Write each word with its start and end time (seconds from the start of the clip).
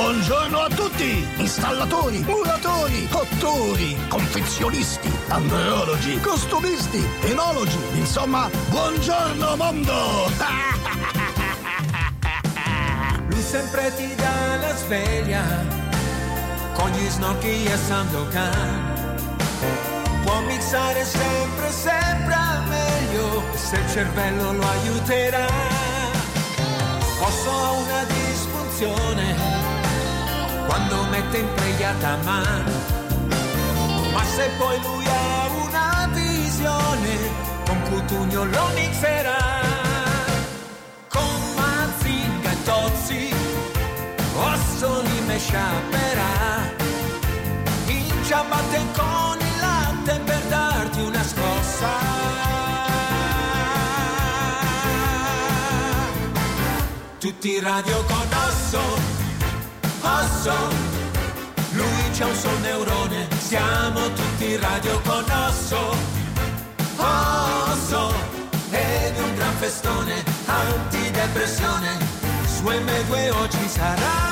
Buongiorno 0.00 0.60
a 0.60 0.68
tutti! 0.70 1.28
Installatori, 1.36 2.20
muratori, 2.20 3.06
cottori, 3.08 3.94
confezionisti, 4.08 5.12
andrologi, 5.28 6.18
costumisti, 6.20 7.06
enologi, 7.24 7.76
insomma, 7.92 8.48
buongiorno 8.70 9.56
mondo! 9.56 10.30
Lui 13.28 13.42
sempre 13.42 13.94
ti 13.94 14.14
dà 14.14 14.56
la 14.56 14.74
sveglia 14.74 15.44
con 16.72 16.90
gli 16.92 17.06
snocchi 17.06 17.64
e 17.64 17.76
Sandokan. 17.76 19.16
Può 20.24 20.40
mixare 20.46 21.04
sempre, 21.04 21.70
sempre 21.70 22.36
meglio 22.68 23.42
se 23.54 23.76
il 23.76 23.90
cervello 23.90 24.52
lo 24.52 24.66
aiuterà. 24.66 25.46
Posso 27.18 27.50
ha 27.50 27.70
una 27.72 28.04
disfunzione 28.04 29.69
quando 30.70 31.02
mette 31.10 31.38
impregliata 31.38 32.16
mano. 32.22 32.70
Ma 34.12 34.24
se 34.24 34.48
poi 34.56 34.80
lui 34.80 35.04
ha 35.04 35.48
una 35.66 36.08
visione, 36.12 37.14
con 37.66 37.82
Cutugno 37.88 38.44
lo 38.44 38.66
mixerà. 38.76 39.42
Con 41.08 41.32
Mazinga 41.56 42.50
e 42.52 42.62
Tozzi, 42.62 43.34
Ossoli 44.36 45.20
me 45.26 45.38
sciaperà. 45.38 46.34
In 47.86 48.24
ciabatte 48.24 48.80
con 48.94 49.38
il 49.40 49.60
latte 49.66 50.20
per 50.24 50.42
darti 50.48 51.00
una 51.00 51.24
scossa. 51.24 51.92
Tutti 57.18 57.56
in 57.56 57.62
radio 57.62 58.04
con 58.04 58.19
Osso, 60.20 60.52
lui 61.70 62.10
c'ha 62.12 62.26
un 62.26 62.34
sol 62.34 62.60
neurone, 62.60 63.26
siamo 63.38 64.12
tutti 64.12 64.54
radio 64.56 65.00
con 65.00 65.24
Osso, 65.30 65.96
Osso, 66.96 68.12
ed 68.70 69.16
è 69.16 69.22
un 69.22 69.34
gran 69.34 69.54
festone, 69.54 70.22
antidepressione, 70.44 71.98
su 72.44 72.64
M2 72.64 73.30
oggi 73.34 73.68
sarà. 73.68 74.28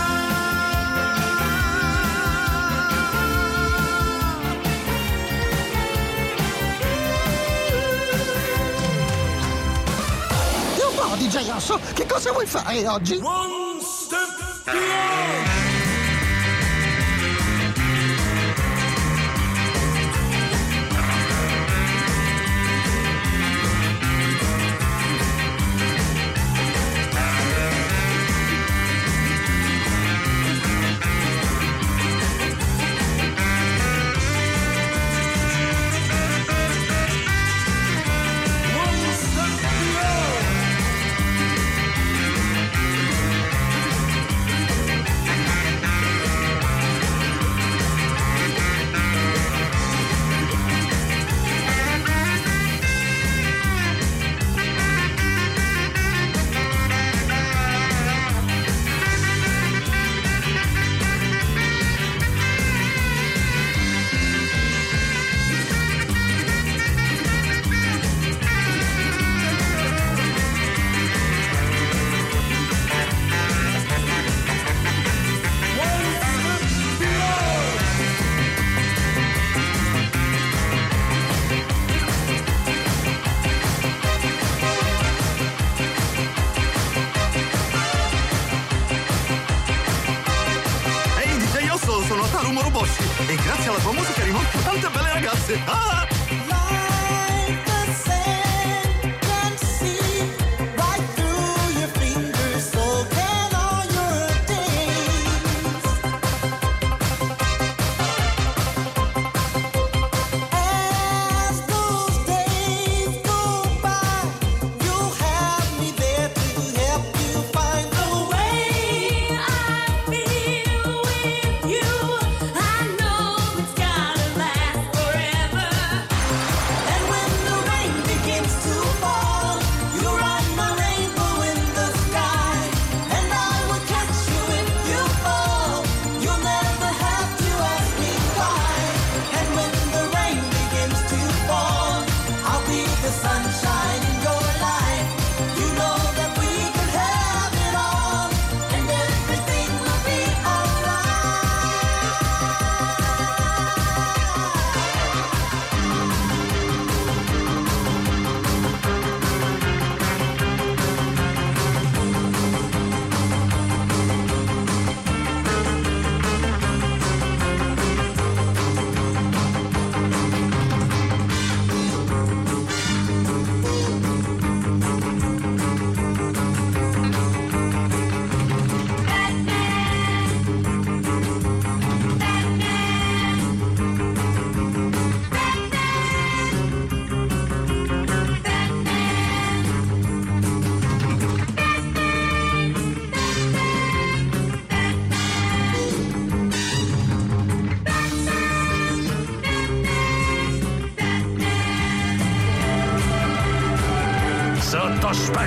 Un 10.85 10.95
po' 10.95 11.17
DJ 11.17 11.49
Osso, 11.49 11.81
che 11.95 12.05
cosa 12.05 12.33
vuoi 12.33 12.47
fare 12.47 12.87
oggi? 12.87 13.23
Ehi 14.71 15.58
Ah! 95.51 96.18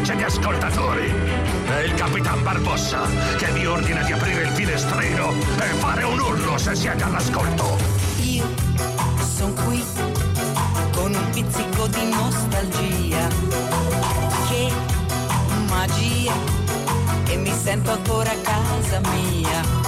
Sottospecie 0.01 0.15
di 0.15 0.23
ascoltatori, 0.23 1.13
è 1.67 1.79
il 1.81 1.93
Capitan 1.93 2.41
Barbossa 2.41 3.01
che 3.37 3.51
vi 3.51 3.67
ordina 3.67 4.01
di 4.01 4.11
aprire 4.11 4.43
il 4.43 4.49
finestrino 4.49 5.31
e 5.31 5.65
fare 5.77 6.03
un 6.03 6.19
urlo 6.19 6.57
se 6.57 6.73
siete 6.73 7.03
all'ascolto. 7.03 7.77
Io 8.17 8.45
sono 9.35 9.53
qui 9.63 9.83
con 10.91 11.13
un 11.13 11.29
pizzico 11.29 11.85
di 11.87 12.09
nostalgia. 12.09 13.27
Che 14.47 14.71
magia! 15.69 16.33
E 17.27 17.37
mi 17.37 17.53
sento 17.53 17.91
ancora 17.91 18.31
a 18.31 18.37
casa 18.41 19.01
mia. 19.11 19.80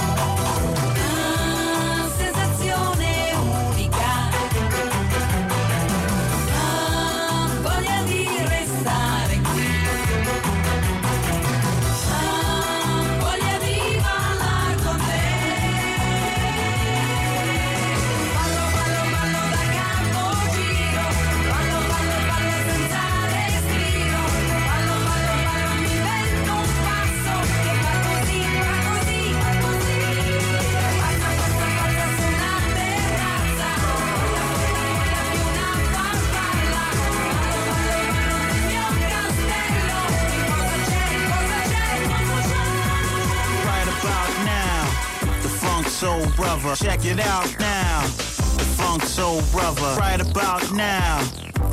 Soul 46.74 46.90
check 46.90 47.04
it 47.04 47.20
out 47.20 47.56
now. 47.60 48.02
The 48.02 48.64
Funk 48.76 49.02
Soul 49.02 49.42
Brother, 49.52 49.94
right 49.98 50.20
about 50.20 50.72
now. 50.72 51.22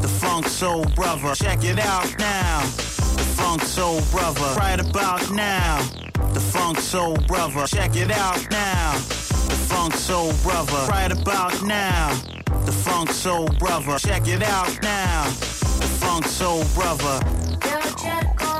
The 0.01 0.07
Funk 0.07 0.47
Soul 0.47 0.85
Brother, 0.95 1.33
check 1.33 1.63
it 1.63 1.79
out 1.79 2.13
now. 2.19 2.61
The 2.61 3.25
Funk 3.35 3.63
Soul 3.63 4.01
Brother, 4.11 4.53
right 4.59 4.79
about 4.79 5.31
now. 5.31 5.81
The 6.33 6.39
Funk 6.39 6.79
Soul 6.79 7.15
Brother, 7.27 7.65
check 7.67 7.95
it 7.95 8.11
out 8.11 8.45
now. 8.51 8.93
The 8.93 9.57
Funk 9.69 9.93
Soul 9.95 10.33
Brother, 10.43 10.85
right 10.89 11.11
about 11.11 11.63
now. 11.63 12.13
The 12.65 12.71
Funk 12.71 13.09
Soul 13.09 13.47
Brother, 13.59 13.97
check 13.97 14.27
it 14.27 14.43
out 14.43 14.81
now. 14.83 15.23
The 15.25 15.89
Funk 15.99 16.25
Soul 16.25 16.63
Brother. 16.75 17.25
Io 17.63 17.97
cerco 17.97 18.50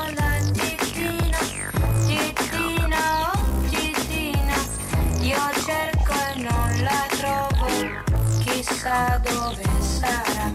chissà 8.92 9.18
dove 9.22 9.64
sarà. 9.80 10.52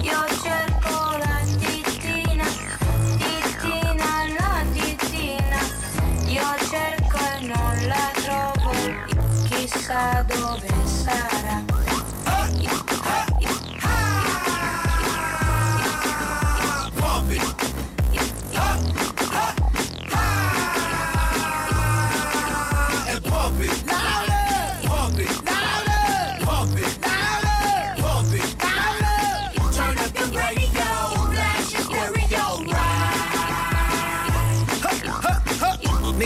Io 0.00 0.24
cerco 0.42 1.16
la 1.18 1.40
titina, 1.58 2.44
titina, 3.18 4.10
no 4.38 4.72
titina. 4.72 5.60
Io 6.26 6.46
cerco 6.70 7.18
e 7.18 7.46
non 7.46 7.86
la 7.88 8.10
trovo, 8.22 8.72
chissà 9.48 10.22
dove 10.22 10.75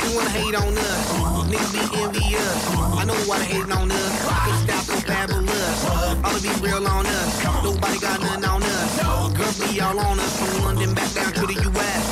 Nigga 0.00 0.16
wanna 0.16 0.30
hate 0.30 0.54
on 0.54 0.78
us. 0.78 1.06
Nigga 1.52 1.68
be 1.72 1.82
envious. 2.00 2.60
I 2.96 3.04
know 3.04 3.14
why 3.28 3.38
they 3.38 3.44
hating 3.44 3.72
on 3.72 3.90
us. 3.92 4.12
Cause 4.24 4.62
stop 4.64 4.84
so 4.84 4.96
fabulous. 5.04 5.84
All 6.24 6.32
to 6.32 6.40
be 6.40 6.48
real 6.64 6.86
on 6.88 7.04
us. 7.04 7.44
Nobody 7.62 7.98
got 7.98 8.20
nothing 8.20 8.44
on 8.44 8.62
us. 8.62 9.36
Girls 9.36 9.58
be 9.60 9.80
all 9.80 9.98
on 10.00 10.18
us 10.18 10.32
from 10.40 10.64
London 10.64 10.94
back 10.94 11.12
down 11.12 11.32
to 11.34 11.46
the 11.46 11.52
US. 11.68 12.04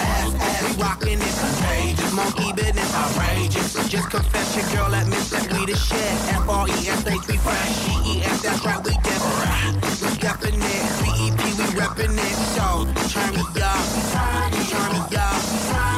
We 0.63 0.83
rockin' 0.83 1.21
it. 1.23 1.35
Contagious. 1.41 2.13
Monkey 2.13 2.53
business. 2.53 2.95
Outrageous. 2.95 3.89
Just 3.89 4.11
confess 4.11 4.57
your 4.57 4.67
girl 4.77 4.93
admits 4.93 5.31
that 5.31 5.51
we 5.53 5.65
the 5.65 5.77
shit. 5.77 6.13
F-R-E-S-H, 6.45 7.25
we 7.27 7.37
fresh. 7.39 7.73
G-E-S, 8.05 8.43
that's 8.43 8.65
right, 8.67 8.85
we 8.85 8.93
different. 9.01 9.81
We 10.05 10.11
definite. 10.21 10.85
B-E-P, 11.01 11.41
we 11.57 11.67
reppin' 11.73 12.21
it. 12.21 12.37
So, 12.53 12.85
turn 13.09 13.33
me 13.33 13.45
up. 13.65 13.81
Turn 14.13 14.93
me 14.93 15.17
up. 15.17 15.98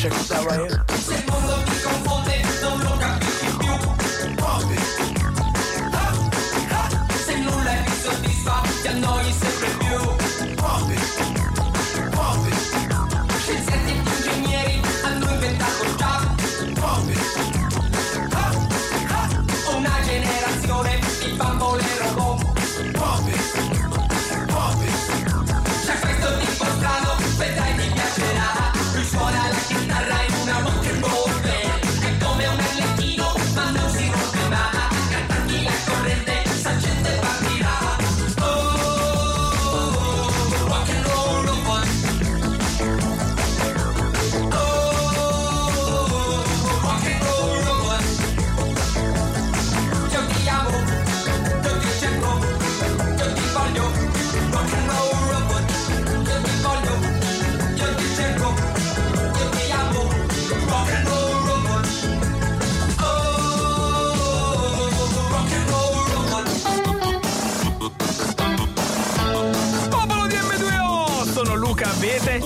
Check 0.00 0.12
this 0.12 0.32
out 0.32 0.46
right 0.46 0.70
here. 0.70 1.29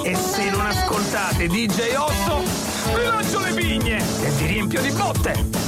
E 0.03 0.15
se 0.15 0.51
non 0.51 0.67
ascoltate 0.67 1.47
DJ 1.47 1.95
Osso, 1.97 2.43
vi 2.95 3.05
lancio 3.05 3.39
le 3.41 3.53
pigne 3.53 3.99
e 3.99 4.31
vi 4.31 4.47
riempio 4.47 4.81
di 4.81 4.91
botte! 4.91 5.63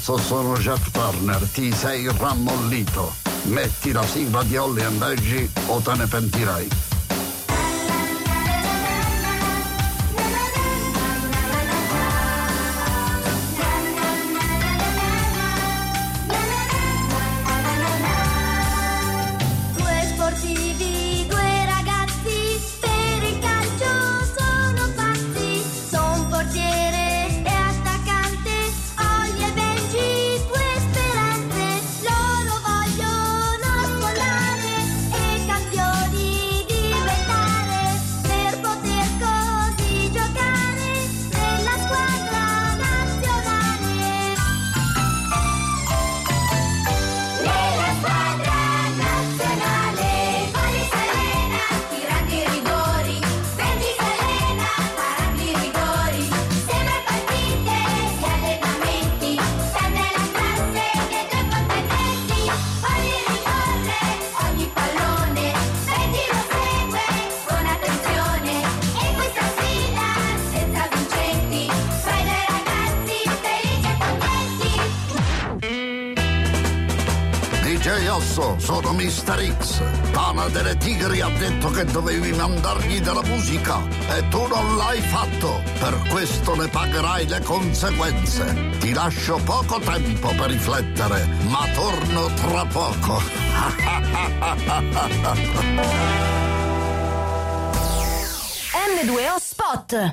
Osso 0.00 0.16
sono 0.16 0.56
Jack 0.56 0.92
Turner, 0.92 1.46
ti 1.52 1.70
sei 1.72 2.10
rammollito. 2.16 3.14
Metti 3.42 3.92
la 3.92 4.02
sigla 4.06 4.42
di 4.44 4.56
Holly 4.56 4.82
and 4.82 4.96
Benji 4.96 5.50
o 5.66 5.78
te 5.80 5.94
ne 5.94 6.06
pentirai. 6.06 6.89
Osso, 78.10 78.56
sono 78.58 78.92
Mr. 78.92 79.56
X. 79.56 79.82
Pana 80.10 80.48
delle 80.48 80.76
Tigri 80.76 81.20
ha 81.20 81.28
detto 81.28 81.70
che 81.70 81.84
dovevi 81.84 82.32
mandargli 82.32 83.00
della 83.00 83.22
musica 83.22 83.80
e 84.16 84.28
tu 84.28 84.46
non 84.46 84.76
l'hai 84.76 85.00
fatto. 85.00 85.62
Per 85.78 86.02
questo 86.08 86.56
ne 86.56 86.68
pagherai 86.68 87.28
le 87.28 87.40
conseguenze. 87.40 88.70
Ti 88.78 88.92
lascio 88.92 89.36
poco 89.44 89.78
tempo 89.78 90.28
per 90.28 90.50
riflettere, 90.50 91.26
ma 91.48 91.66
torno 91.74 92.26
tra 92.34 92.66
poco. 92.66 93.22
N2O 99.02 99.36
Spot. 99.38 100.10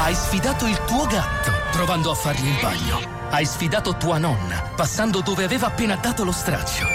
Hai 0.00 0.14
sfidato 0.14 0.66
il 0.66 0.80
tuo 0.86 1.06
gatto 1.06 1.61
provando 1.72 2.10
a 2.10 2.14
fargli 2.14 2.46
il 2.46 2.58
bagno. 2.60 3.00
Hai 3.30 3.46
sfidato 3.46 3.96
tua 3.96 4.18
nonna 4.18 4.62
passando 4.76 5.20
dove 5.20 5.42
aveva 5.42 5.66
appena 5.66 5.96
dato 5.96 6.22
lo 6.22 6.32
straccio. 6.32 6.86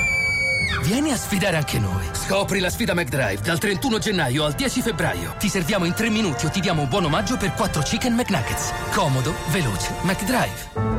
Vieni 0.84 1.12
a 1.12 1.18
sfidare 1.18 1.58
anche 1.58 1.80
noi. 1.80 2.06
Scopri 2.12 2.60
la 2.60 2.70
sfida 2.70 2.94
McDrive 2.94 3.42
dal 3.42 3.58
31 3.58 3.98
gennaio 3.98 4.46
al 4.46 4.54
10 4.54 4.82
febbraio. 4.82 5.36
Ti 5.38 5.50
serviamo 5.50 5.86
in 5.86 5.94
3 5.94 6.10
minuti 6.10 6.46
o 6.46 6.50
ti 6.50 6.62
diamo 6.62 6.84
un 6.84 6.88
buon 6.88 7.06
omaggio 7.06 7.36
per 7.36 7.54
4 7.54 7.82
chicken 7.82 8.14
McNuggets. 8.14 8.72
Comodo, 8.94 9.34
veloce, 9.48 9.92
McDrive. 10.02 10.96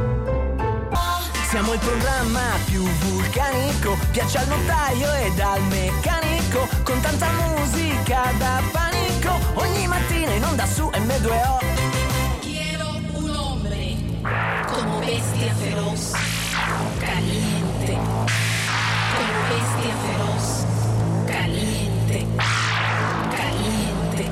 Siamo 1.49 1.73
il 1.73 1.79
programma 1.79 2.43
più 2.67 2.83
vulcanico, 2.83 3.97
piace 4.11 4.39
al 4.39 4.49
notaio 4.49 5.13
ed 5.15 5.41
al 5.41 5.63
meccanico, 5.63 6.69
con 6.83 7.01
tanta 7.01 7.31
musica 7.33 8.31
da 8.37 8.61
panico, 8.71 9.39
ogni 9.55 9.87
mattina 9.87 10.33
in 10.33 10.45
onda 10.45 10.67
su 10.67 10.91
M2O. 10.93 11.98
Bestia 15.49 15.55
feroz, 15.55 16.13
caliente, 17.01 17.99
como 19.17 19.41
bestia 19.49 19.95
feroz, 20.05 20.67
caliente, 21.27 22.27
caliente. 23.37 24.31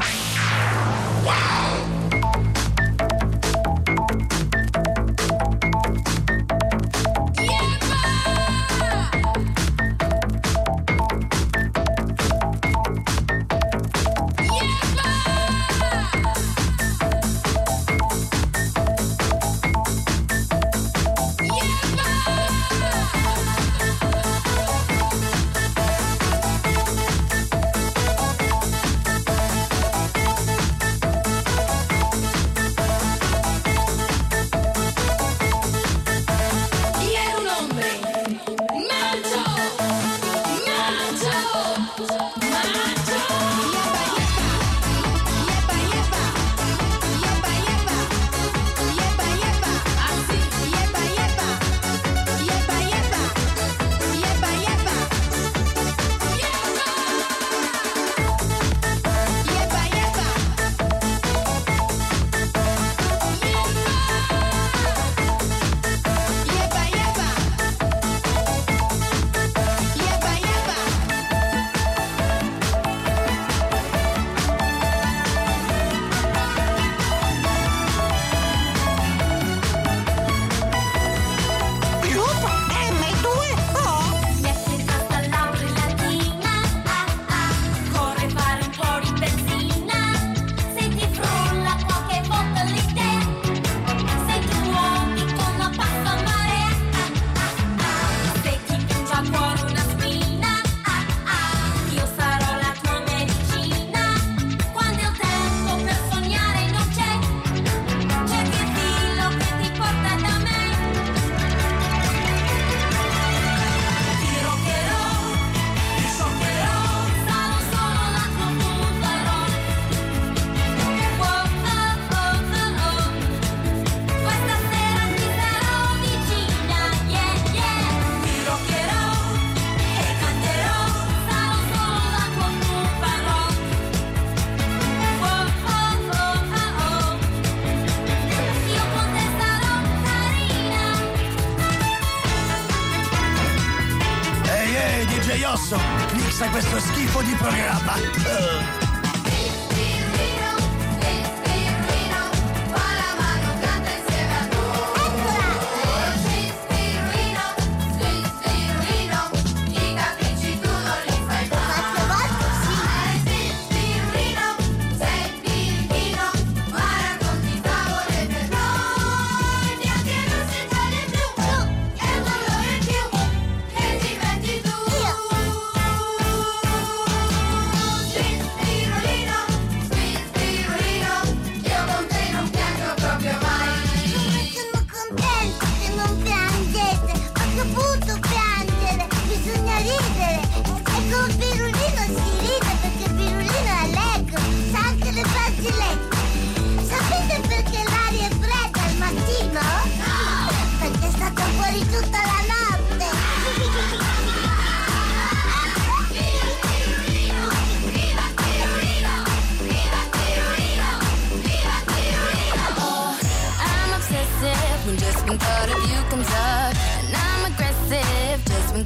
addosso. 145.57 145.79
Mixa 146.15 146.49
questo 146.51 146.79
schifo 146.79 147.23
di 147.23 147.35
programma. 147.35 148.86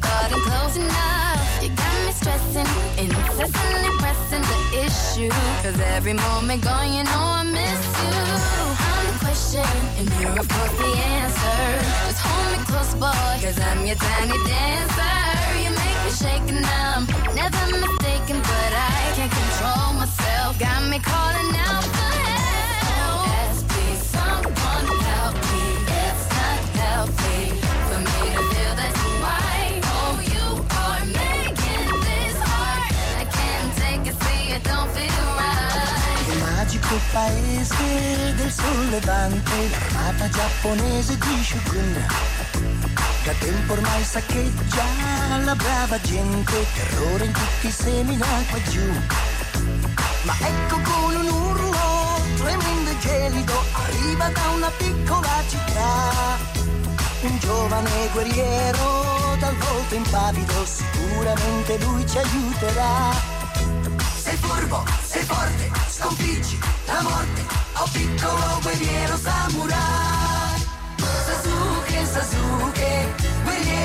Thought 0.00 0.32
I'm 0.32 0.42
close 0.48 0.76
enough. 0.76 1.40
You 1.62 1.68
got 1.76 1.94
me 2.06 2.12
stressing, 2.12 2.68
incessantly 2.96 3.90
pressing 4.00 4.44
the 4.52 4.58
issue. 4.86 5.32
Cause 5.62 5.78
every 5.96 6.14
moment 6.14 6.62
gone, 6.64 6.92
you 6.92 7.04
know 7.04 7.24
I 7.40 7.44
miss 7.44 7.82
you. 8.00 8.16
I'm 8.88 9.04
the 9.08 9.14
question, 9.24 9.68
and 9.98 10.08
you're 10.20 10.38
of 10.40 10.48
course 10.48 10.74
the 10.80 10.90
answer. 11.20 11.60
Just 12.08 12.20
hold 12.24 12.46
me 12.52 12.58
close, 12.70 12.94
boy, 12.94 13.32
cause 13.44 13.58
I'm 13.60 13.86
your 13.86 13.96
tiny 13.96 14.38
dancer. 14.48 15.16
You 15.62 15.70
make 15.82 15.98
me 16.04 16.12
shake 16.22 16.46
and 16.48 16.64
I'm 16.64 17.02
never 17.36 17.62
mistaken, 17.84 18.38
but 18.40 18.72
I 18.72 19.12
can't 19.16 19.32
control 19.32 19.88
myself. 20.00 20.58
Got 20.58 20.88
me 20.88 20.98
calling 20.98 21.39
del 38.50 38.52
sollevante, 38.52 39.68
l'armata 39.70 40.28
giapponese 40.28 41.16
di 41.16 41.42
Shogun. 41.42 42.06
Da 43.24 43.32
tempo 43.38 43.72
ormai 43.72 44.02
saccheggia 44.02 44.84
la 45.44 45.54
brava 45.54 46.00
gente, 46.00 46.66
terrore 46.74 47.24
in 47.26 47.32
tutti 47.32 47.66
i 47.66 47.70
semina 47.70 48.26
qua 48.48 48.60
giù. 48.68 48.92
Ma 50.22 50.34
ecco 50.40 50.80
con 50.80 51.14
un 51.14 51.28
urlo 51.28 52.20
tremendo 52.36 52.90
e 52.90 52.98
gelido, 52.98 53.64
arriva 53.72 54.28
da 54.28 54.48
una 54.54 54.70
piccola 54.76 55.42
città. 55.48 56.38
Un 57.22 57.38
giovane 57.38 58.08
guerriero 58.12 59.36
dal 59.38 59.54
volto 59.54 59.94
impavido, 59.94 60.64
sicuramente 60.64 61.78
lui 61.84 62.06
ci 62.08 62.18
aiuterà. 62.18 63.38
Sei 64.16 64.36
furbo, 64.36 64.84
sei 65.02 65.22
forte, 65.24 65.70
sconfiggi 65.88 66.58
la 66.86 67.02
morte, 67.02 67.59
oh 67.80 67.88
piccolo 67.92 68.58
guerriero 68.62 69.16
samurai. 69.16 70.58
Sasuke, 71.26 72.04
Sasuke, 72.04 73.14
guerriero 73.44 73.79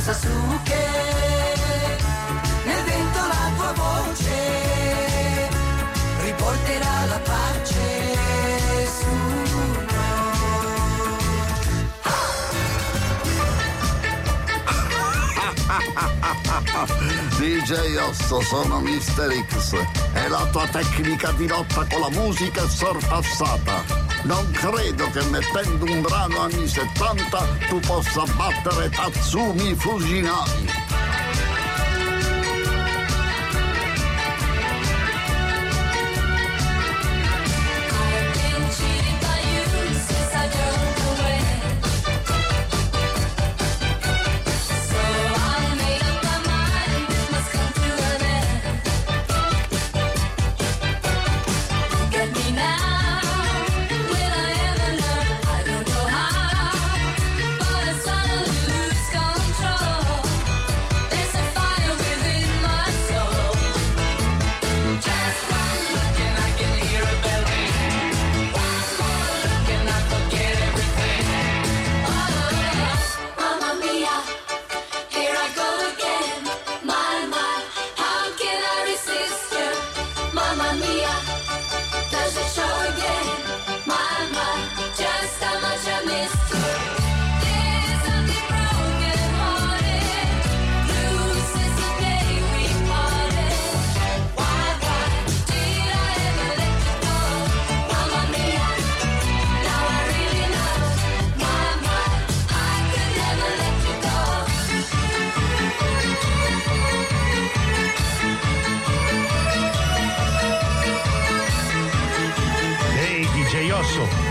Sasuke, 0.00 0.86
nel 2.64 2.84
vento 2.84 3.18
la 3.18 3.52
tua 3.54 3.72
voce 3.72 5.48
riporterà 6.22 7.04
la 7.06 7.18
pace 7.18 8.86
su 8.98 9.08
DJ 17.38 17.96
Osso, 17.98 18.40
sono 18.40 18.80
Mister 18.80 19.30
X 19.48 19.74
e 20.14 20.28
la 20.28 20.46
tua 20.50 20.66
tecnica 20.68 21.30
di 21.32 21.46
lotta 21.46 21.86
con 21.90 22.00
la 22.00 22.10
musica 22.10 22.62
è 22.62 22.68
sorpassata. 22.68 23.99
Non 24.22 24.50
credo 24.52 25.08
che 25.10 25.22
mettendo 25.30 25.84
un 25.84 26.02
brano 26.02 26.40
anni 26.40 26.68
70 26.68 27.46
tu 27.68 27.80
possa 27.80 28.24
battere 28.36 28.88
Tatsumi 28.90 29.74
Fujinami. 29.74 30.79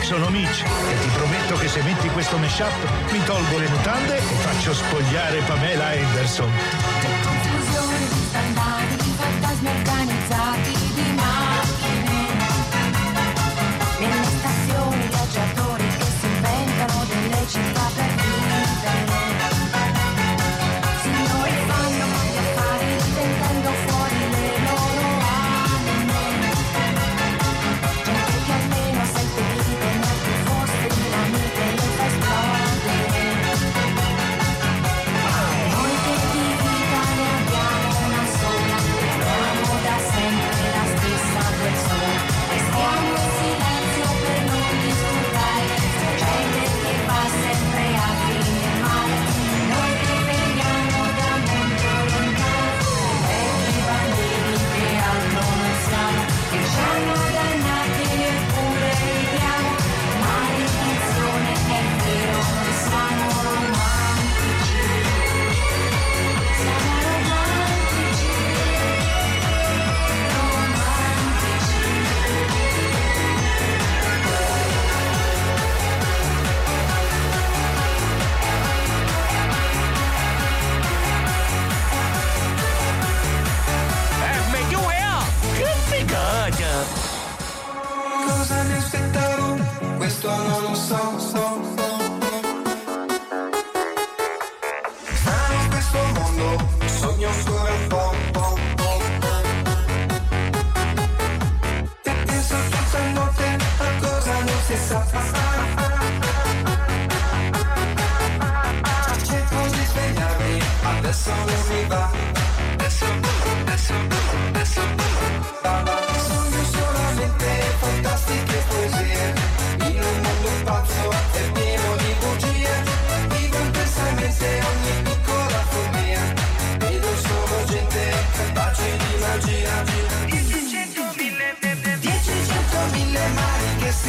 Sono 0.10 0.30
Mitch 0.30 0.64
e 0.64 1.00
ti 1.02 1.08
prometto 1.10 1.56
che 1.58 1.68
se 1.68 1.84
metti 1.84 2.10
questo 2.10 2.36
mashup 2.38 3.12
mi 3.12 3.24
tolgo 3.26 3.60
le 3.60 3.68
mutande 3.68 4.18
e 4.18 4.22
faccio 4.22 4.74
spogliare 4.74 5.40
Pamela 5.42 5.90
Anderson. 5.90 7.19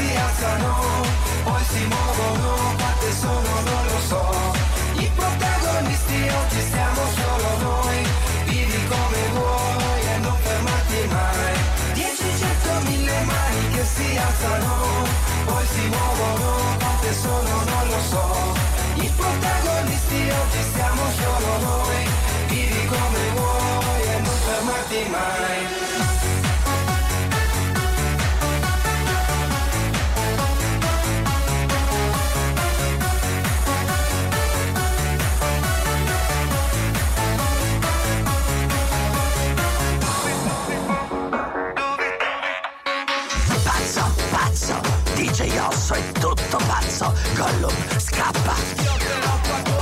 si 0.00 0.16
alzano, 0.16 0.72
poi 1.44 1.64
si 1.64 1.84
muovono, 1.84 2.74
quante 2.78 3.12
sono 3.12 3.52
non 3.68 3.84
lo 3.92 4.00
so. 4.08 4.22
I 4.94 5.10
protagonisti 5.14 6.18
oggi 6.40 6.60
siamo 6.72 7.02
solo 7.18 7.48
noi, 7.68 7.98
vivi 8.46 8.80
come 8.88 9.20
vuoi 9.34 10.02
e 10.14 10.18
non 10.18 10.36
fermarti 10.44 11.00
mai. 11.14 11.54
Dieci, 11.92 12.28
cento, 12.38 12.72
mille 12.88 13.18
mani 13.24 13.68
che 13.74 13.84
si 13.84 14.16
alzano, 14.16 14.74
poi 15.44 15.66
si 15.74 15.84
muovono, 15.94 16.48
quante 16.78 17.12
sono 17.14 17.52
non 17.70 17.84
lo 17.92 18.00
so. 18.08 18.24
I 18.94 19.10
protagonisti 19.16 20.20
oggi 20.40 20.62
siamo 20.74 21.02
solo 21.20 21.50
noi, 21.68 22.08
vivi 22.48 22.86
come 22.86 23.22
vuoi 23.36 24.02
e 24.14 24.20
non 24.20 24.36
fermarti 24.46 25.08
mai. 25.10 25.79
addosso 45.60 45.94
è 45.94 46.12
tutto 46.12 46.58
pazzo 46.66 47.12
Gollum 47.34 47.98
scappa. 47.98 49.79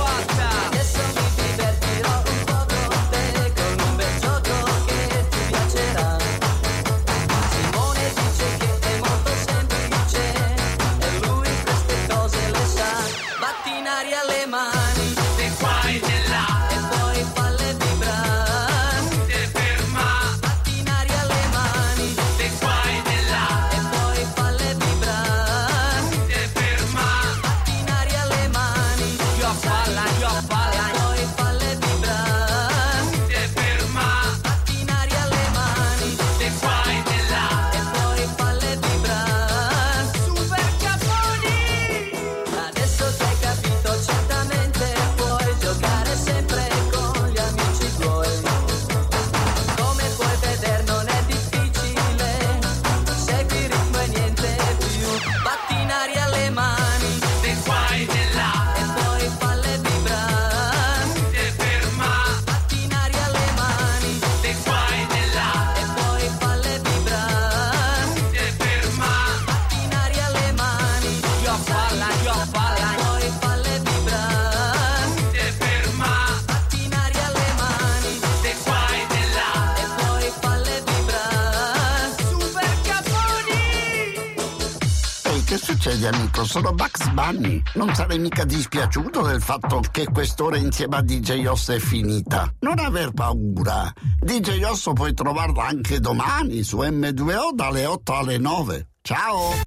sono 86.49 86.73
Bugs 86.73 87.11
Bunny. 87.11 87.61
Non 87.75 87.93
sarei 87.93 88.17
mica 88.17 88.43
dispiaciuto 88.43 89.21
del 89.21 89.39
fatto 89.39 89.81
che 89.91 90.05
quest'ora 90.05 90.57
insieme 90.57 90.97
a 90.97 91.01
DJ 91.03 91.45
Osso 91.45 91.73
è 91.73 91.79
finita. 91.79 92.51
Non 92.61 92.79
aver 92.79 93.11
paura. 93.11 93.93
DJ 94.19 94.63
Osso 94.63 94.93
puoi 94.93 95.13
trovarla 95.13 95.67
anche 95.67 95.99
domani 95.99 96.63
su 96.63 96.79
M2O 96.79 97.51
dalle 97.53 97.85
8 97.85 98.13
alle 98.15 98.37
9. 98.39 98.89
Ciao! 99.01 99.61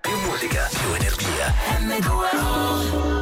Più 0.00 0.16
musica, 0.26 0.68
più 0.70 0.94
energia. 0.94 1.52
M2O 1.80 3.21